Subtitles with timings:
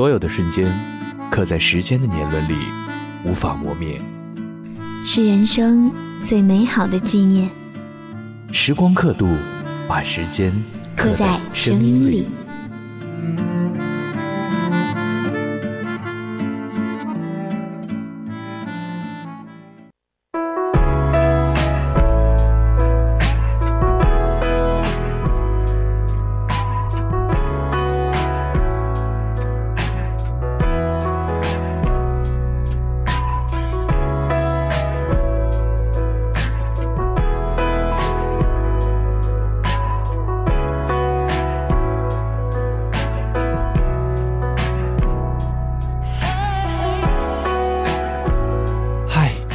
[0.00, 0.66] 所有的瞬间，
[1.30, 2.54] 刻在时间的年轮里，
[3.22, 4.00] 无法磨灭，
[5.04, 7.50] 是人生最美好的纪念。
[8.50, 9.28] 时光刻度，
[9.86, 10.50] 把时间
[10.96, 12.26] 刻在声音里。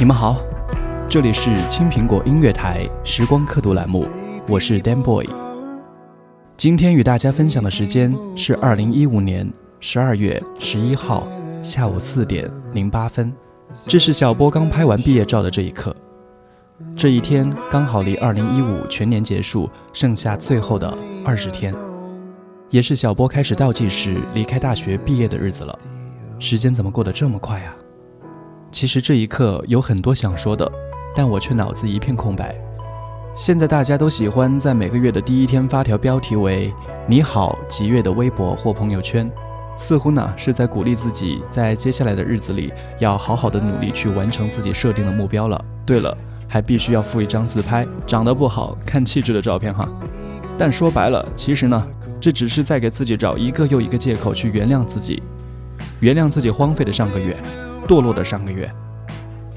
[0.00, 0.38] 你们好，
[1.10, 4.08] 这里是青苹果音乐台时光刻度栏目，
[4.48, 5.28] 我是 Dan Boy。
[6.56, 9.46] 今天与大家分享的时间是二零一五年
[9.78, 11.28] 十二月十一号
[11.62, 13.30] 下午四点零八分，
[13.86, 15.94] 这是小波刚拍完毕业照的这一刻。
[16.96, 21.74] 这一天刚好离二零一五全年结束剩下最后的二十天，
[22.70, 25.78] 也是小波开始倒计时离开大学毕业的日子了。
[26.38, 27.76] 时间怎么过得这么快啊？
[28.70, 30.70] 其实这一刻有很多想说的，
[31.14, 32.54] 但我却脑子一片空白。
[33.34, 36.72] 现在大家都喜欢在每个月的第一天发条标题为
[37.06, 39.30] “你好几月”的微博或朋友圈，
[39.76, 45.64] 似乎呢是在鼓励自己在接下来的日子里要好好的努力去完成自己设定的目标了。
[45.86, 46.16] 对了，
[46.48, 49.88] 还必须要附一张自拍，长得不好看气质的照片哈。
[50.58, 51.86] 但说白了，其实呢，
[52.20, 55.22] 这只是在给自己找一个又一个借口去原谅自己，
[56.00, 57.36] 原谅自己荒废的上个月。
[57.90, 58.72] 堕落的上个月，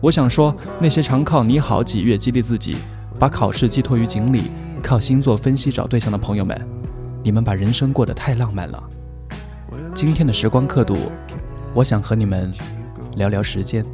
[0.00, 2.76] 我想说，那些常靠你好几月激励自己，
[3.20, 4.50] 把考试寄托于锦鲤，
[4.82, 6.60] 靠星座分析找对象的朋友们，
[7.22, 8.82] 你们把人生过得太浪漫了。
[9.94, 10.96] 今天的时光刻度，
[11.72, 12.52] 我想和你们
[13.14, 13.86] 聊聊时间。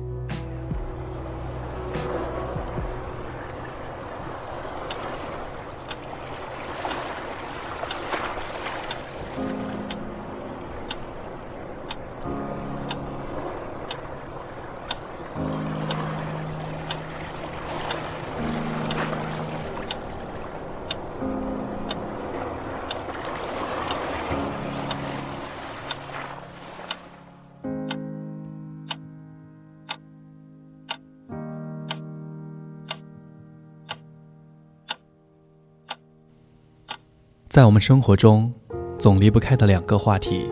[37.53, 38.51] 在我们生活中，
[38.99, 40.51] 总离不开的两个话题，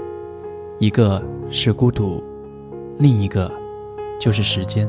[0.78, 2.22] 一个是孤独，
[2.98, 3.50] 另一个
[4.20, 4.86] 就是时间。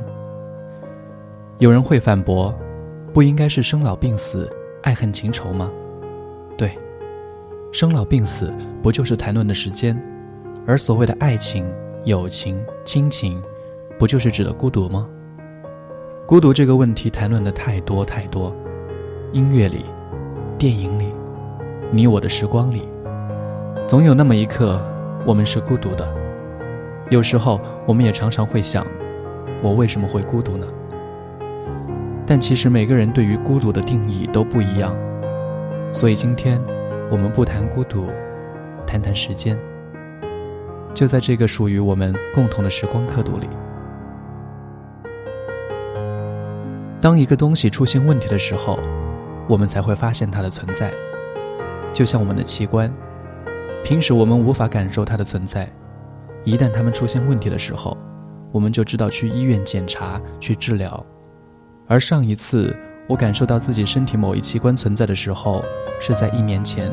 [1.59, 2.53] 有人会反驳，
[3.13, 5.71] 不应该是生老病死、爱恨情仇吗？
[6.57, 6.77] 对，
[7.71, 9.97] 生老病死不就是谈论的时间？
[10.67, 11.73] 而所谓的爱情、
[12.03, 13.41] 友情、亲情，
[13.97, 15.07] 不就是指的孤独吗？
[16.27, 18.53] 孤独这个问题谈论的太多太多，
[19.31, 19.85] 音乐里，
[20.57, 21.10] 电影里。
[21.93, 22.83] 你我的时光里，
[23.85, 24.81] 总有那么一刻，
[25.25, 26.07] 我们是孤独的。
[27.09, 28.87] 有时候，我们也常常会想，
[29.61, 30.65] 我为什么会孤独呢？
[32.25, 34.95] 但其实每个人对于孤独的定义都不一样，
[35.91, 36.61] 所以今天
[37.09, 38.05] 我们不谈孤独，
[38.87, 39.59] 谈谈时间。
[40.93, 43.49] 就在这个属于我们共同的时光刻度里，
[47.01, 48.79] 当一个东西出现问题的时候，
[49.49, 50.89] 我们才会发现它的存在。
[51.93, 52.93] 就像我们的器官，
[53.83, 55.69] 平时我们无法感受它的存在，
[56.43, 57.97] 一旦它们出现问题的时候，
[58.51, 61.05] 我们就知道去医院检查、去治疗。
[61.87, 62.75] 而上一次
[63.07, 65.63] 我感受到自己身体某一器官存在的时候，
[65.99, 66.91] 是在一年前。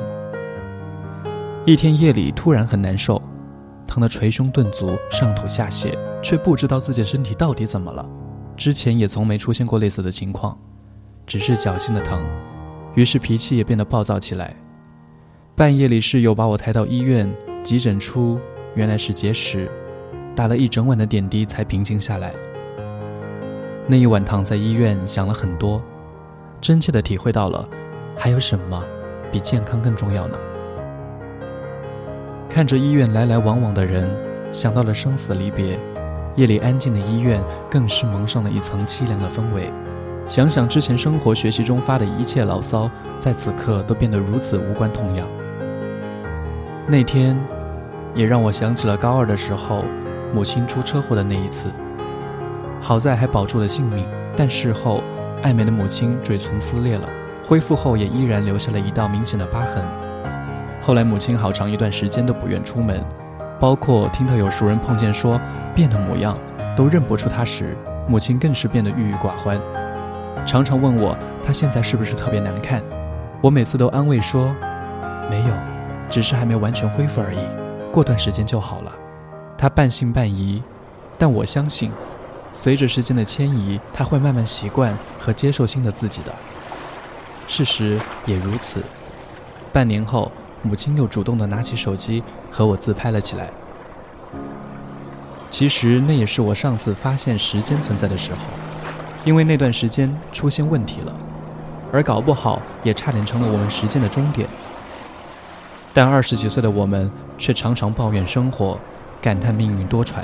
[1.65, 3.23] 一天夜里突然很难受，
[3.87, 5.93] 疼得捶胸顿足、上吐下泻，
[6.23, 8.05] 却不知道自己身体到底怎么了。
[8.57, 10.59] 之前也从没出现过类似的情况，
[11.27, 12.21] 只是脚心的疼，
[12.95, 14.57] 于是脾气也变得暴躁起来。
[15.59, 17.29] 半夜里室友把我抬到医院
[17.65, 18.39] 急诊出，
[18.77, 19.69] 原来是结石，
[20.33, 22.33] 打了一整晚的点滴才平静下来。
[23.85, 25.83] 那一晚躺在医院想了很多，
[26.61, 27.69] 真切的体会到了，
[28.17, 28.81] 还有什么
[29.33, 30.39] 比健康更重要呢？
[32.49, 34.09] 看着医院来来往往的人，
[34.53, 35.77] 想到了生死离别，
[36.37, 39.73] 夜里安静的医院更是蒙上了一层凄凉的氛围。
[40.29, 42.89] 想想之前生活学习中发的一切牢骚，
[43.19, 45.27] 在此刻都变得如此无关痛痒。
[46.91, 47.39] 那天，
[48.15, 49.85] 也让我想起了高二的时候，
[50.33, 51.71] 母亲出车祸的那一次。
[52.81, 55.03] 好在还保住了性命，但事后，
[55.43, 57.07] 爱美的母亲嘴唇撕裂了，
[57.45, 59.85] 恢复后也依然留下了一道明显的疤痕。
[60.81, 63.05] 后来母亲好长一段时间都不愿出门，
[63.61, 65.39] 包括听到有熟人碰见说
[65.75, 66.39] 变了模样，
[66.75, 67.77] 都认不出她时，
[68.09, 69.61] 母亲更是变得郁郁寡欢，
[70.47, 72.83] 常常问我她现在是不是特别难看。
[73.43, 74.55] 我每次都安慰说，
[75.29, 75.55] 没有，
[76.09, 77.39] 只是还没完全恢复而已，
[77.93, 78.93] 过段时间就好了。
[79.57, 80.63] 她半信半疑，
[81.19, 81.91] 但我相信。
[82.51, 86.35] 随着时间的迁移，他会慢慢习惯和接受新的自己的。
[87.47, 88.83] 事实也如此。
[89.71, 90.33] 半年后，
[90.63, 93.51] 母亲又主动地拿起手机和我自拍了起来。
[95.51, 98.39] 其实那也是我上次发现时间存在的时候，
[99.25, 101.15] 因为那段时间出现问题了，
[101.93, 104.49] 而搞不好也差点成了我们时间的终点。
[105.93, 108.79] 但二十几岁的我们却常常抱怨生活，
[109.21, 110.23] 感叹命运多舛。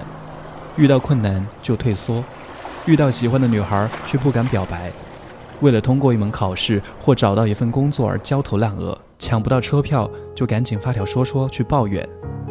[0.77, 2.23] 遇到困难就退缩，
[2.85, 4.91] 遇到喜欢的女孩却不敢表白，
[5.61, 12.09] 为了通过一门考试或找到一份工作而焦头烂额，抢不到车票就赶紧发条说说去抱怨，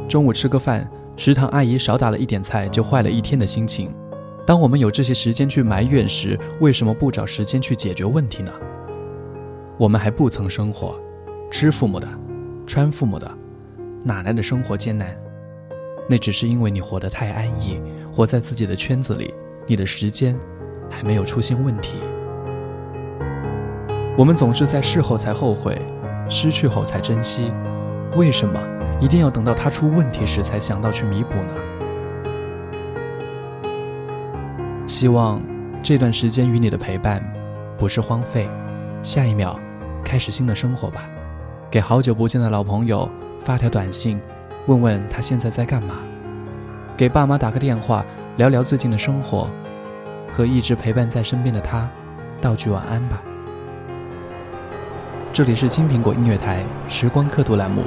[0.07, 3.93] 中午吃个饭，食堂阿姨少打了一点菜就坏了一天的心情。
[4.45, 8.51] 当我们有这些时间去埋怨时，为什么不找时间去解决问题呢？
[9.77, 10.97] 我们还不曾生活，
[11.51, 12.07] 吃父母的，
[12.65, 13.29] 穿父母的，
[14.03, 15.15] 哪来的生活艰难？
[16.09, 17.81] 那只是因为你活得太安逸。
[18.11, 19.33] 活在自己的圈子里，
[19.65, 20.37] 你的时间
[20.87, 21.97] 还没有出现问题。
[24.15, 25.81] 我们总是在事后才后悔，
[26.29, 27.51] 失去后才珍惜。
[28.15, 28.59] 为什么
[29.01, 31.53] 一定要等到他出问题时才想到去弥补呢？
[34.85, 35.41] 希望
[35.81, 37.23] 这段时间与你的陪伴
[37.79, 38.47] 不是荒废，
[39.01, 39.59] 下一秒
[40.05, 41.09] 开始新的生活吧。
[41.73, 43.09] 给好久不见的老朋友
[43.43, 44.21] 发条短信，
[44.67, 45.95] 问问他现在在干嘛。
[46.95, 48.05] 给爸妈打个电话，
[48.37, 49.49] 聊聊最近的生活，
[50.31, 51.89] 和一直陪伴在身边的他
[52.39, 53.19] 道句晚安吧。
[55.33, 57.85] 这里是金苹果音乐台时光刻度栏目，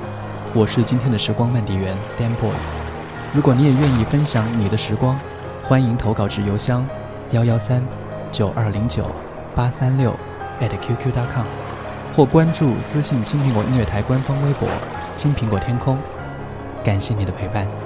[0.52, 2.50] 我是今天的时光慢递员 Dan Boy。
[3.32, 5.16] 如果你也愿意分享你的时光，
[5.62, 6.84] 欢迎投稿至邮箱
[7.30, 7.80] 幺幺三
[8.32, 9.06] 九二零九
[9.54, 10.12] 八三六
[10.58, 11.46] @QQ.com，
[12.16, 14.66] 或关注私信青苹果音乐台官方微博
[15.14, 15.98] 青苹果天空。
[16.82, 17.85] 感谢你的陪伴。